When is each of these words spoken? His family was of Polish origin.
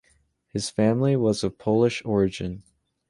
His 0.47 0.71
family 0.71 1.15
was 1.15 1.43
of 1.43 1.59
Polish 1.59 2.03
origin. 2.05 2.63